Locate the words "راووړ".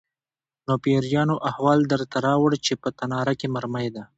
2.25-2.51